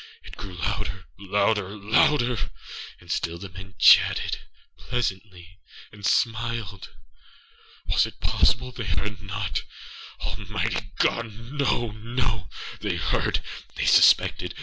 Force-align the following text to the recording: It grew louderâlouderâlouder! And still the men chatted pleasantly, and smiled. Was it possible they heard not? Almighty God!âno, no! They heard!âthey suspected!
It 0.23 0.35
grew 0.35 0.57
louderâlouderâlouder! 0.57 2.49
And 2.99 3.11
still 3.11 3.37
the 3.37 3.49
men 3.49 3.75
chatted 3.77 4.39
pleasantly, 4.75 5.59
and 5.91 6.03
smiled. 6.03 6.89
Was 7.85 8.07
it 8.07 8.19
possible 8.19 8.71
they 8.71 8.85
heard 8.85 9.21
not? 9.21 9.61
Almighty 10.21 10.89
God!âno, 10.97 12.01
no! 12.01 12.47
They 12.79 12.95
heard!âthey 12.95 13.87
suspected! 13.87 14.55